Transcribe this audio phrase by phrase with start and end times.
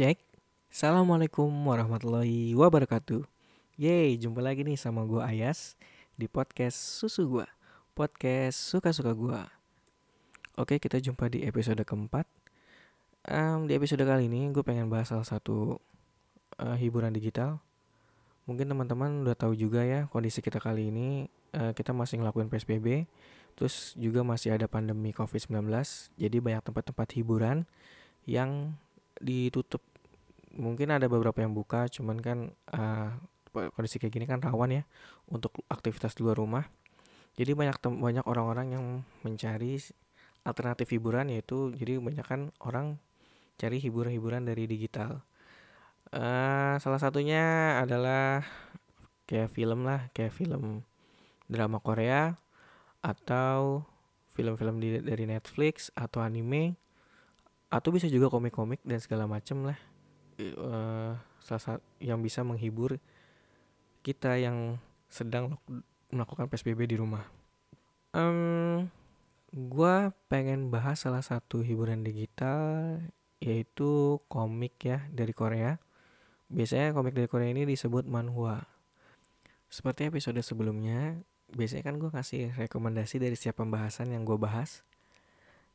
[0.00, 0.16] Cek.
[0.72, 3.20] Assalamualaikum warahmatullahi wabarakatuh.
[3.76, 5.76] Yeay, jumpa lagi nih sama gue Ayas
[6.16, 7.44] di podcast Susu Gua.
[7.92, 9.52] Podcast suka-suka gua.
[10.56, 12.24] Oke, kita jumpa di episode keempat.
[13.28, 15.76] Um, di episode kali ini gue pengen bahas salah satu
[16.56, 17.60] uh, hiburan digital.
[18.48, 23.04] Mungkin teman-teman udah tahu juga ya kondisi kita kali ini uh, kita masih ngelakuin PSBB.
[23.52, 25.68] Terus juga masih ada pandemi COVID-19.
[26.16, 27.68] Jadi banyak tempat-tempat hiburan
[28.24, 28.80] yang
[29.20, 29.84] ditutup
[30.54, 32.38] mungkin ada beberapa yang buka cuman kan
[32.74, 33.14] uh,
[33.50, 34.82] kondisi kayak gini kan rawan ya
[35.30, 36.64] untuk aktivitas di luar rumah.
[37.38, 38.84] Jadi banyak banyak orang-orang yang
[39.22, 39.78] mencari
[40.42, 42.98] alternatif hiburan yaitu jadi banyak kan orang
[43.60, 45.22] cari hiburan-hiburan dari digital.
[46.10, 48.42] Uh, salah satunya adalah
[49.30, 50.82] kayak film lah kayak film
[51.46, 52.34] drama Korea
[52.98, 53.86] atau
[54.34, 56.74] film-film dari Netflix atau anime
[57.70, 59.78] atau bisa juga komik-komik dan segala macem lah
[60.56, 62.96] uh, salah yang bisa menghibur
[64.00, 65.58] kita yang sedang
[66.08, 67.26] melakukan psbb di rumah.
[68.10, 68.90] Um,
[69.50, 69.96] gue
[70.30, 72.98] pengen bahas salah satu hiburan digital
[73.40, 75.80] yaitu komik ya dari Korea.
[76.50, 78.66] Biasanya komik dari Korea ini disebut manhwa.
[79.70, 81.14] Seperti episode sebelumnya,
[81.54, 84.82] biasanya kan gue kasih rekomendasi dari setiap pembahasan yang gue bahas.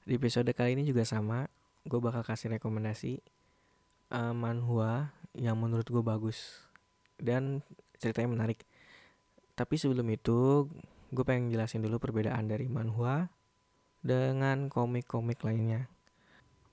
[0.03, 1.47] Di episode kali ini juga sama,
[1.87, 3.23] gue bakal kasih rekomendasi
[4.11, 6.65] uh, manhwa yang menurut gue bagus
[7.17, 7.63] dan
[7.97, 8.63] ceritanya menarik.
[9.55, 10.67] Tapi sebelum itu,
[11.15, 13.31] gue pengen jelasin dulu perbedaan dari manhwa
[14.03, 15.87] dengan komik-komik lainnya.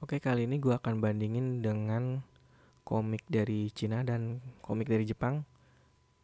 [0.03, 2.27] Oke, kali ini gue akan bandingin dengan
[2.83, 5.47] komik dari Cina dan komik dari Jepang.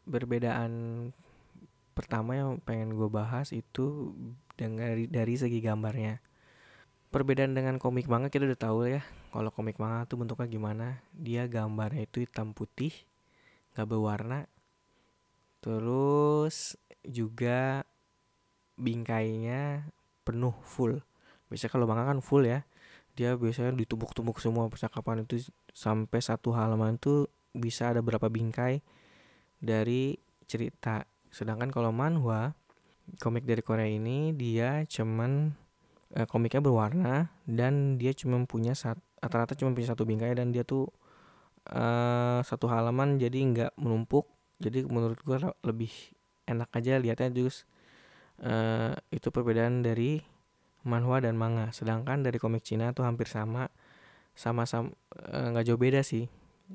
[0.03, 0.73] Perbedaan
[1.95, 4.15] pertama yang pengen gue bahas itu
[4.59, 6.19] dari dari segi gambarnya
[7.09, 10.87] perbedaan dengan komik manga kita udah tahu ya kalau komik manga tuh bentuknya gimana.
[11.13, 12.93] Dia gambarnya itu hitam putih
[13.75, 14.49] nggak berwarna.
[15.65, 17.85] Terus juga
[18.79, 19.91] bingkainya
[20.23, 21.01] penuh full.
[21.49, 22.65] Biasanya kalau manga kan full ya
[23.19, 25.49] dia biasanya ditumpuk-tumpuk semua percakapan itu.
[25.73, 28.85] Sampai satu halaman itu bisa ada berapa bingkai
[29.59, 31.05] dari cerita.
[31.29, 32.55] Sedangkan kalau manhwa
[33.17, 35.57] komik dari Korea ini dia cuman
[36.17, 38.73] eh, komiknya berwarna dan dia cuma punya
[39.21, 40.89] rata-rata cuma punya satu bingkai dan dia tuh
[41.69, 44.29] eh, satu halaman jadi nggak menumpuk.
[44.59, 45.93] Jadi menurut gue lebih
[46.49, 47.69] enak aja lihatnya jus.
[48.43, 50.23] Eh, itu perbedaan dari
[50.87, 51.71] manhwa dan manga.
[51.75, 53.69] Sedangkan dari komik Cina tuh hampir sama
[54.39, 56.27] sama-sama eh, nggak jauh beda sih.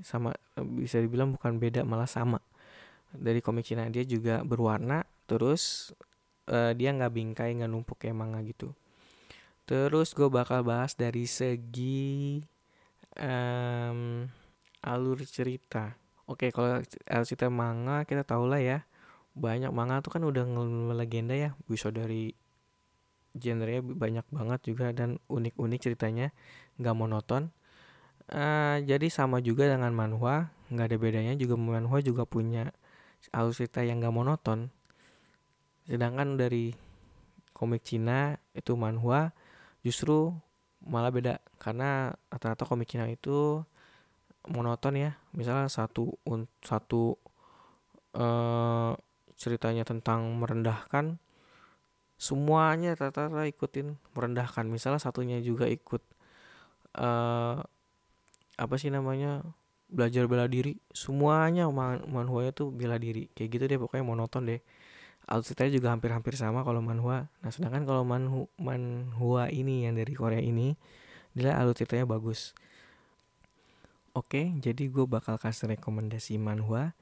[0.03, 0.33] Sama
[0.77, 2.39] bisa dibilang bukan beda malah sama.
[3.13, 5.93] Dari komik Cina dia juga berwarna terus
[6.51, 8.75] uh, dia nggak bingkai nggak numpuk kayak manga gitu
[9.63, 12.43] Terus gue bakal bahas dari segi
[13.15, 14.27] um,
[14.83, 15.95] alur cerita.
[16.27, 18.83] Oke, kalau alur cerita manga kita tahu lah ya.
[19.33, 20.43] Banyak manga tuh kan udah
[20.93, 21.55] legenda ya.
[21.65, 22.35] Bisa dari
[23.33, 26.35] genre banyak banget juga dan unik-unik ceritanya.
[26.83, 27.55] Gak monoton.
[28.27, 30.51] Uh, jadi sama juga dengan manhwa.
[30.75, 32.75] Gak ada bedanya juga manhwa juga punya
[33.31, 34.75] alur cerita yang gak monoton.
[35.87, 36.75] Sedangkan dari
[37.55, 39.31] komik Cina itu manhwa
[39.83, 40.33] justru
[40.83, 41.39] malah beda.
[41.59, 43.61] Karena rata-rata komik Cina itu
[44.49, 45.11] monoton ya.
[45.35, 46.15] Misalnya satu
[46.63, 47.19] satu
[48.15, 48.91] uh,
[49.35, 51.19] ceritanya tentang merendahkan
[52.15, 54.65] semuanya rata-rata ikutin merendahkan.
[54.67, 56.01] Misalnya satunya juga ikut
[56.97, 57.59] uh,
[58.53, 59.43] apa sih namanya
[59.91, 60.79] belajar bela diri.
[60.95, 63.27] Semuanya man manhwanya tuh bela diri.
[63.35, 64.61] Kayak gitu deh pokoknya monoton deh
[65.27, 67.31] ceritanya juga hampir-hampir sama kalau manhwa.
[67.39, 70.75] Nah, sedangkan kalau manhu manhwa ini yang dari Korea ini
[71.33, 72.53] dia ceritanya bagus.
[74.13, 76.93] Oke, jadi gue bakal kasih rekomendasi manhwa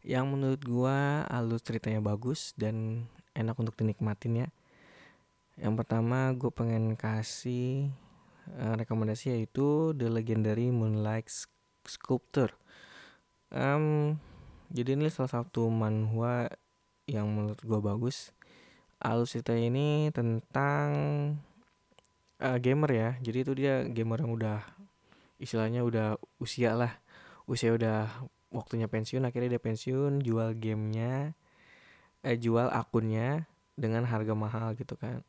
[0.00, 3.04] yang menurut gue alur ceritanya bagus dan
[3.36, 4.48] enak untuk dinikmatin ya.
[5.60, 7.92] Yang pertama gue pengen kasih
[8.56, 11.28] uh, rekomendasi yaitu The Legendary Moonlight
[11.84, 12.56] Sculptor.
[13.52, 14.16] Um,
[14.72, 16.48] jadi ini salah satu manhwa
[17.06, 18.34] yang menurut gue bagus
[19.00, 20.88] alur cerita ini tentang
[22.40, 23.10] uh, gamer ya.
[23.20, 24.58] Jadi itu dia gamer yang udah
[25.36, 26.92] istilahnya udah usia lah.
[27.46, 28.08] Usia udah
[28.50, 31.36] waktunya pensiun akhirnya dia pensiun jual gamenya
[32.24, 35.20] eh jual akunnya dengan harga mahal gitu kan.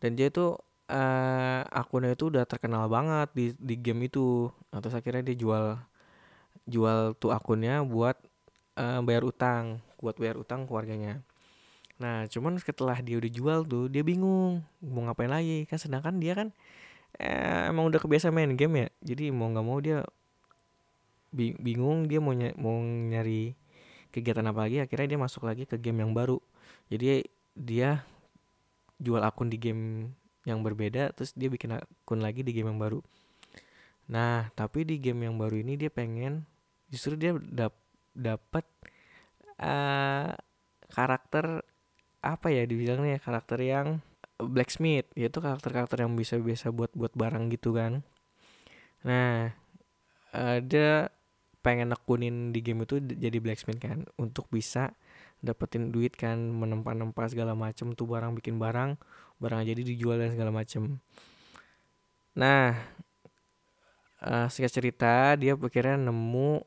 [0.00, 0.56] Dan dia itu
[0.88, 4.48] uh, akunnya itu udah terkenal banget di di game itu.
[4.72, 5.64] Atau nah, akhirnya dia jual
[6.66, 8.18] jual tuh akunnya buat
[8.76, 11.24] uh, bayar utang buat bayar utang keluarganya.
[11.96, 15.64] Nah cuman setelah dia udah jual tuh dia bingung mau ngapain lagi?
[15.64, 16.48] Kan sedangkan dia kan
[17.16, 18.88] eh, emang udah kebiasa main game ya.
[19.14, 20.04] Jadi mau nggak mau dia
[21.36, 23.52] bingung dia mau ny mau nyari
[24.08, 26.36] kegiatan apa lagi akhirnya dia masuk lagi ke game yang baru.
[26.92, 27.24] Jadi
[27.56, 28.04] dia
[29.00, 30.12] jual akun di game
[30.46, 33.00] yang berbeda terus dia bikin akun lagi di game yang baru.
[34.12, 36.44] Nah tapi di game yang baru ini dia pengen
[36.92, 37.72] justru dia dap
[38.16, 38.64] dapat
[39.60, 40.32] uh,
[40.88, 41.60] karakter
[42.24, 44.00] apa ya dibilangnya karakter yang
[44.40, 45.06] blacksmith.
[45.12, 48.00] Yaitu karakter-karakter yang bisa biasa buat buat barang gitu kan.
[49.04, 49.52] Nah
[50.32, 51.12] uh, dia
[51.60, 54.08] pengen nekunin di game itu jadi blacksmith kan.
[54.16, 54.96] Untuk bisa
[55.44, 58.96] dapetin duit kan menempa-nempa segala macem tuh barang bikin barang
[59.36, 60.98] barang jadi dijual dan segala macem.
[62.32, 62.72] Nah
[64.24, 66.64] uh, singkat cerita dia akhirnya nemu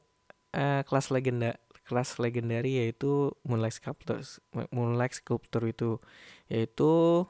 [0.54, 1.58] uh, kelas legenda
[1.90, 4.22] kelas legendary yaitu Moonlight Sculptor
[4.70, 5.98] Moonlight Sculptor itu
[6.46, 7.26] yaitu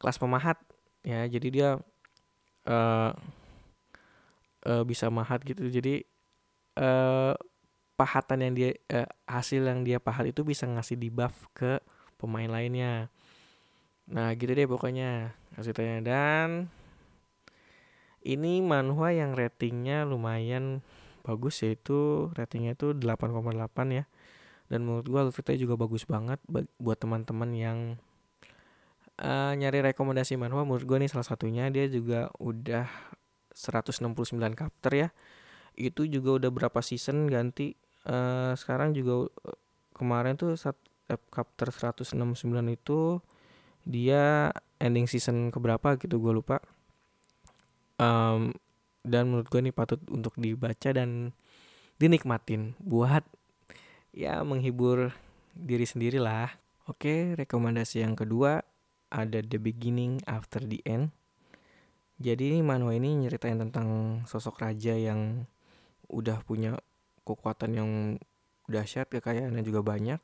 [0.00, 0.56] kelas pemahat.
[1.04, 1.70] Ya jadi dia
[2.66, 3.12] uh,
[4.64, 5.68] uh, bisa mahat gitu.
[5.68, 6.08] Jadi
[6.80, 7.36] uh,
[8.00, 11.80] pahatan yang dia uh, hasil yang dia pahat itu bisa ngasih debuff ke
[12.16, 13.12] pemain lainnya.
[14.08, 16.48] Nah gitu deh pokoknya ceritanya dan
[18.26, 20.82] ini manhwa yang ratingnya lumayan
[21.26, 23.42] bagus yaitu ratingnya itu 8,8
[23.90, 24.06] ya.
[24.70, 26.38] Dan menurut gua Alfita juga bagus banget
[26.78, 27.78] buat teman-teman yang
[29.18, 30.62] uh, nyari rekomendasi manhwa.
[30.62, 32.86] Menurut gua nih salah satunya dia juga udah
[33.50, 34.06] 169
[34.54, 35.08] chapter ya.
[35.74, 37.74] Itu juga udah berapa season ganti
[38.06, 39.58] uh, sekarang juga uh,
[39.92, 42.18] kemarin tuh saat chapter 169
[42.74, 43.22] itu
[43.86, 44.50] dia
[44.82, 46.58] ending season keberapa gitu gue lupa.
[47.96, 48.52] Um,
[49.06, 51.30] dan menurut gue ini patut untuk dibaca dan
[51.96, 53.22] dinikmatin buat
[54.10, 55.14] ya menghibur
[55.54, 56.50] diri sendiri lah.
[56.90, 58.66] Oke rekomendasi yang kedua
[59.08, 61.14] ada The Beginning After the End.
[62.18, 65.46] Jadi manhwa ini nyeritain tentang sosok raja yang
[66.10, 66.80] udah punya
[67.22, 67.90] kekuatan yang
[68.66, 70.20] dahsyat kekayaannya juga banyak.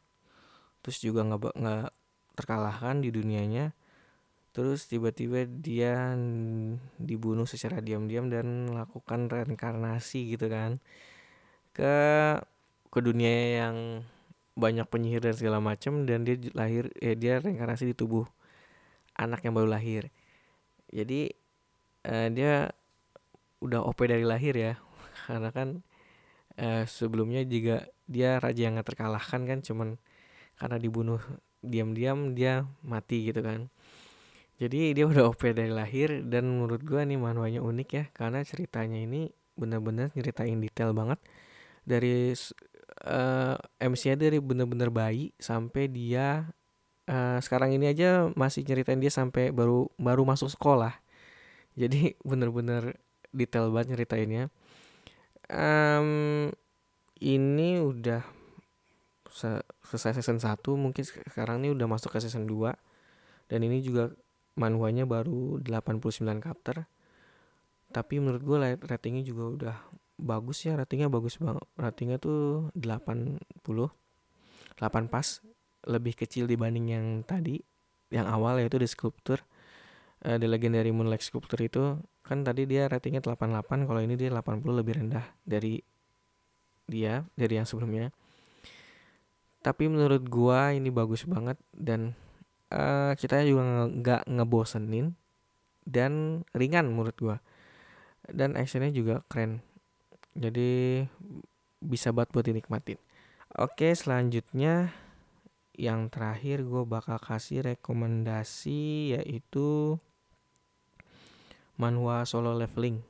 [0.83, 1.87] Terus juga nggak nggak
[2.35, 3.77] terkalahkan di dunianya
[4.53, 6.13] terus tiba-tiba dia
[7.01, 10.79] dibunuh secara diam-diam dan melakukan reinkarnasi gitu kan.
[11.73, 11.95] Ke
[12.93, 13.77] ke dunia yang
[14.53, 18.29] banyak penyihir dan segala macam dan dia lahir eh, dia reinkarnasi di tubuh
[19.17, 20.13] anak yang baru lahir.
[20.93, 21.33] Jadi
[22.05, 22.69] eh, dia
[23.65, 24.75] udah OP dari lahir ya.
[25.27, 25.81] Karena kan
[26.59, 29.89] uh, sebelumnya juga dia raja yang gak terkalahkan kan cuman
[30.59, 31.21] karena dibunuh
[31.63, 33.73] diam-diam dia mati gitu kan
[34.63, 38.95] jadi dia udah OP dari lahir dan menurut gue nih manualnya unik ya karena ceritanya
[39.03, 39.27] ini
[39.59, 41.19] bener-bener nyeritain detail banget.
[41.83, 46.47] Dari uh, eh, MC-nya dari bener-bener bayi sampai dia
[47.11, 50.95] uh, sekarang ini aja masih nyeritain dia sampai baru baru masuk sekolah.
[51.75, 53.03] Jadi bener-bener
[53.35, 54.47] detail banget nyeritainnya.
[55.51, 56.55] Um,
[57.19, 58.23] ini udah
[59.83, 62.79] selesai season 1 mungkin sekarang ini udah masuk ke season 2
[63.51, 64.13] dan ini juga
[64.59, 66.85] manhwanya baru 89 chapter
[67.93, 68.57] tapi menurut gue
[68.89, 69.77] ratingnya juga udah
[70.17, 75.27] bagus ya ratingnya bagus banget ratingnya tuh 80 8 pas
[75.89, 77.61] lebih kecil dibanding yang tadi
[78.13, 79.41] yang awal yaitu The Sculptor
[80.25, 84.63] uh, The Legendary Moonlight Sculptor itu kan tadi dia ratingnya 88 kalau ini dia 80
[84.63, 85.83] lebih rendah dari
[86.87, 88.15] dia dari yang sebelumnya.
[89.63, 92.19] Tapi menurut gua ini bagus banget dan
[92.73, 95.13] uh, kita juga nggak ngebosenin
[95.85, 97.37] dan ringan menurut gua.
[98.27, 99.61] Dan actionnya juga keren.
[100.33, 101.05] Jadi
[101.83, 102.97] bisa buat buat dinikmatin.
[103.53, 104.97] Oke selanjutnya
[105.77, 110.01] yang terakhir gue bakal kasih rekomendasi yaitu
[111.77, 113.05] manhwa solo leveling.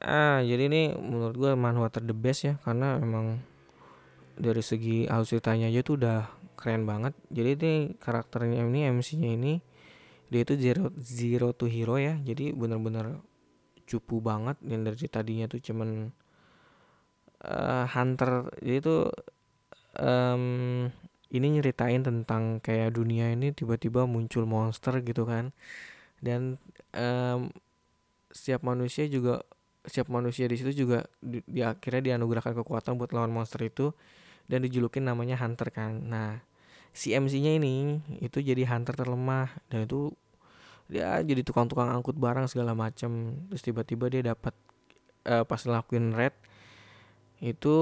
[0.00, 3.38] Ah jadi ini menurut gue manhwa ter the best ya karena emang
[4.36, 7.14] dari segi alur ceritanya aja tuh udah keren banget.
[7.30, 9.54] Jadi ini karakternya ini MC-nya ini
[10.26, 12.18] dia itu zero zero to hero ya.
[12.24, 13.20] Jadi bener-bener
[13.86, 14.56] cupu banget.
[14.64, 16.10] Yang dari tadinya tuh cuman
[17.44, 18.50] uh, hunter.
[18.64, 18.96] Jadi itu
[20.00, 20.44] um,
[21.30, 25.52] ini nyeritain tentang kayak dunia ini tiba-tiba muncul monster gitu kan.
[26.18, 26.56] Dan
[26.96, 27.52] um,
[28.32, 29.44] setiap manusia juga
[29.86, 33.94] setiap manusia di situ juga di, di akhirnya dianugerahkan kekuatan buat lawan monster itu
[34.46, 36.02] dan dijulukin namanya hunter kan.
[36.06, 36.42] Nah
[36.96, 40.10] si MC-nya ini itu jadi hunter terlemah dan itu
[40.86, 44.54] dia jadi tukang-tukang angkut barang segala macam terus tiba-tiba dia dapat
[45.26, 46.32] uh, pas ngelakuin red
[47.42, 47.76] itu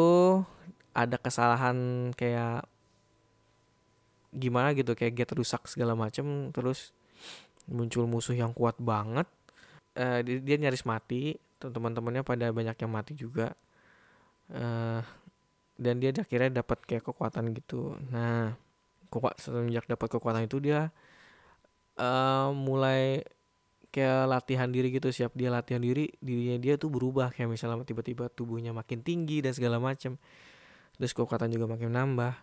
[0.96, 2.66] ada kesalahan kayak
[4.34, 6.90] gimana gitu kayak get rusak segala macam terus
[7.70, 9.28] muncul musuh yang kuat banget.
[9.94, 13.54] Uh, dia, dia nyaris mati teman-temannya pada banyak yang mati juga.
[14.50, 15.00] Uh,
[15.74, 17.98] dan dia akhirnya dapat kayak kekuatan gitu.
[18.14, 18.54] Nah
[19.10, 20.90] kekuat semenjak dapat kekuatan itu dia
[21.98, 23.22] uh, mulai
[23.94, 25.10] kayak latihan diri gitu.
[25.10, 27.30] Siap dia latihan diri dirinya dia tuh berubah.
[27.34, 30.18] Kayak misalnya tiba-tiba tubuhnya makin tinggi dan segala macam
[30.94, 32.34] terus kekuatan juga makin nambah.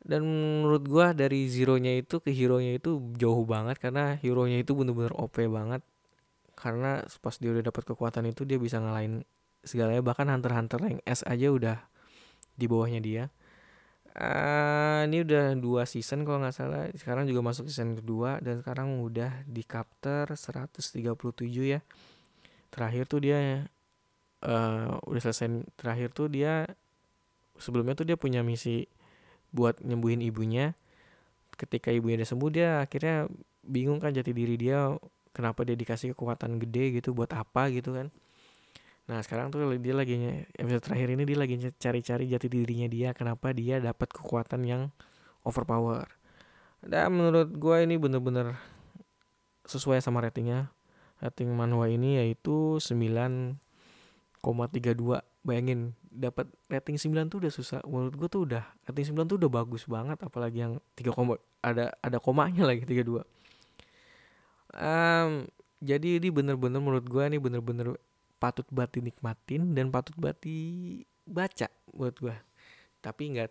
[0.00, 3.78] Dan menurut gua dari zeronya itu ke hero nya itu jauh banget.
[3.78, 5.82] Karena hero nya itu bener-bener OP banget.
[6.58, 9.22] Karena pas dia udah dapat kekuatan itu dia bisa ngalahin
[9.62, 10.02] segalanya.
[10.02, 11.78] Bahkan hunter hunter yang S aja udah
[12.60, 13.24] di bawahnya dia.
[14.10, 16.92] Uh, ini udah dua season kalau nggak salah.
[16.92, 21.00] Sekarang juga masuk season kedua dan sekarang udah di chapter 137
[21.64, 21.80] ya.
[22.68, 23.64] Terakhir tuh dia
[24.44, 25.64] uh, udah selesai.
[25.80, 26.68] Terakhir tuh dia
[27.56, 28.84] sebelumnya tuh dia punya misi
[29.56, 30.76] buat nyembuhin ibunya.
[31.56, 33.24] Ketika ibunya udah sembuh dia akhirnya
[33.64, 34.96] bingung kan jati diri dia
[35.30, 38.08] kenapa dia dikasih kekuatan gede gitu buat apa gitu kan
[39.10, 43.50] nah sekarang tuh dia lagi episode terakhir ini dia lagi cari-cari jati dirinya dia kenapa
[43.50, 44.94] dia dapat kekuatan yang
[45.42, 46.06] overpower.
[46.80, 48.54] Dan menurut gue ini bener-bener
[49.66, 50.70] sesuai sama ratingnya.
[51.20, 53.60] Rating manhwa ini yaitu 9,32
[55.44, 57.80] bayangin dapat rating 9 tuh udah susah.
[57.84, 61.92] Menurut gue tuh udah rating 9 tuh udah bagus banget apalagi yang 3 koma ada
[62.00, 63.20] ada komanya lagi 32
[64.76, 65.30] um,
[65.80, 67.96] jadi ini bener-bener menurut gue ini bener-bener
[68.40, 72.36] patut banget dinikmatin dan patut banget dibaca buat gue
[73.04, 73.50] tapi nggak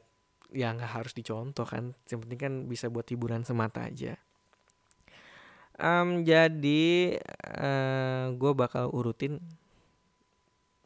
[0.53, 4.17] ya nggak harus dicontoh kan yang penting kan bisa buat hiburan semata aja.
[5.79, 7.15] Um, jadi
[7.55, 9.39] uh, gue bakal urutin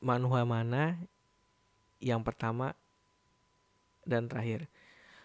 [0.04, 1.02] manhwa mana
[1.98, 2.78] yang pertama
[4.06, 4.70] dan terakhir.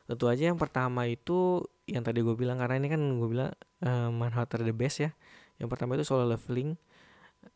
[0.08, 3.52] Tentu aja yang pertama itu yang tadi gue bilang karena ini kan gue bilang
[3.84, 5.10] uh, manhwa ter the best ya.
[5.60, 6.78] Yang pertama itu solo leveling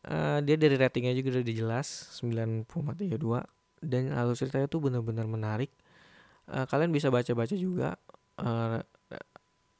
[0.08, 1.86] uh, dia dari ratingnya juga udah jelas
[2.18, 3.18] 9,32
[3.82, 5.70] dan alur ceritanya tuh benar-benar menarik.
[6.46, 7.98] Uh, kalian bisa baca-baca juga
[8.38, 8.78] uh,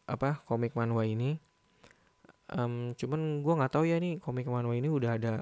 [0.06, 1.38] apa komik manhwa ini.
[2.52, 5.32] Um, cuman gue nggak tahu ya nih komik manhwa ini udah ada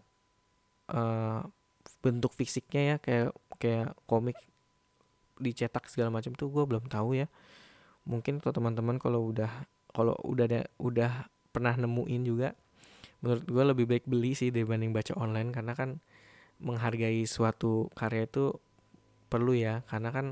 [0.94, 1.42] uh,
[2.04, 4.38] bentuk fisiknya ya kayak kayak komik
[5.40, 7.26] dicetak segala macam tuh gue belum tahu ya.
[8.06, 9.50] Mungkin tuh teman-teman kalau udah
[9.90, 12.54] kalau udah ada udah pernah nemuin juga
[13.20, 16.00] menurut gue lebih baik beli sih dibanding baca online karena kan
[16.60, 18.52] menghargai suatu karya itu
[19.32, 20.26] perlu ya karena kan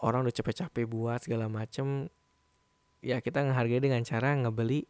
[0.00, 2.08] orang udah capek-capek buat segala macem
[3.00, 4.84] ya kita menghargai dengan cara ngebeli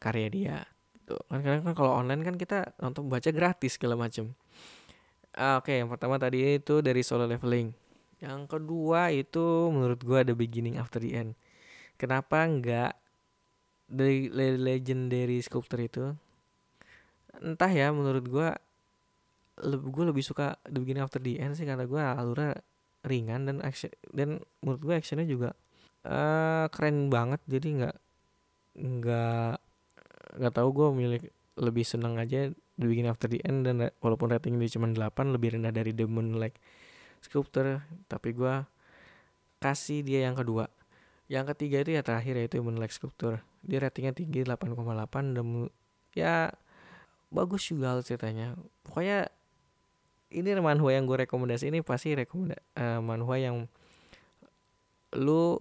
[0.00, 0.58] karya dia
[1.04, 4.32] tuh kan karena kan kalau online kan kita nonton baca gratis segala macem
[5.36, 7.68] Ah, Oke, okay, yang pertama tadi itu dari solo leveling.
[8.24, 11.36] Yang kedua itu menurut gua ada beginning after the end.
[12.00, 12.96] Kenapa enggak
[13.84, 16.16] dari legendary sculptor itu?
[17.42, 18.56] Entah ya, menurut gua
[19.56, 22.60] lebih gue lebih suka the beginning after the end sih karena gua alurnya
[23.08, 25.56] ringan dan action dan menurut gua actionnya juga
[26.04, 27.40] uh, keren banget.
[27.48, 27.96] Jadi nggak
[28.76, 29.52] nggak
[30.36, 31.22] nggak tahu gue milik
[31.56, 35.56] lebih seneng aja The Beginning After the End dan walaupun rating dia cuma 8 lebih
[35.56, 36.60] rendah dari The Moonlight
[37.24, 38.54] Sculptor tapi gue
[39.58, 40.68] kasih dia yang kedua.
[41.26, 45.46] Yang ketiga itu ya terakhir yaitu Moonlight Sculptor dia ratingnya tinggi 8,8 dan
[46.12, 46.52] ya
[47.30, 48.54] bagus juga ceritanya.
[48.86, 49.30] Pokoknya
[50.30, 53.56] ini manhwa yang gue rekomendasi ini pasti rekomenda uh, manhwa yang
[55.14, 55.56] lu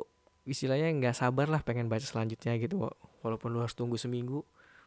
[0.45, 2.89] istilahnya nggak sabar lah pengen baca selanjutnya gitu.
[3.25, 4.45] Walaupun lu harus tunggu seminggu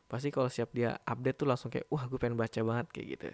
[0.09, 3.27] pasti kalau siap dia update tuh langsung kayak wah gue pengen baca banget kayak gitu.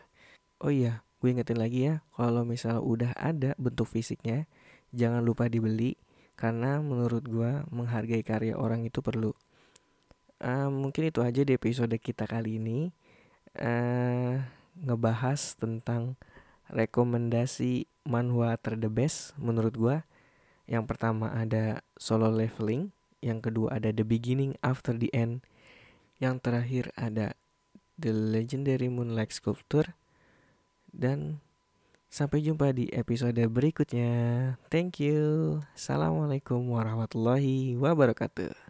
[0.60, 4.44] Oh iya gue ingetin lagi ya kalau misalnya udah ada bentuk fisiknya
[4.92, 5.96] jangan lupa dibeli
[6.34, 9.32] karena menurut gue menghargai karya orang itu perlu.
[10.42, 12.90] Uh, mungkin itu aja di episode kita kali ini
[13.61, 14.42] uh,
[14.80, 16.18] ngebahas tentang
[16.73, 19.96] rekomendasi manhwa ter the best menurut gue
[20.64, 25.44] yang pertama ada solo leveling yang kedua ada the beginning after the end
[26.23, 27.37] yang terakhir ada
[27.94, 29.94] The Legendary Moonlight Sculpture.
[30.90, 31.42] Dan
[32.11, 34.54] sampai jumpa di episode berikutnya.
[34.70, 35.61] Thank you.
[35.75, 38.63] Assalamualaikum warahmatullahi wabarakatuh.